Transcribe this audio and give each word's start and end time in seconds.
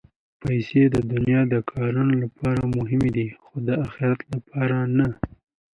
پېسې 0.41 0.81
د 0.95 0.97
دنیا 1.11 1.41
د 1.53 1.55
کارونو 1.71 2.13
لپاره 2.23 2.61
مهمې 2.77 3.09
دي، 3.17 3.27
خو 3.43 3.55
د 3.67 3.69
اخرت 3.85 4.19
لپاره 4.33 4.77
نه. 4.97 5.07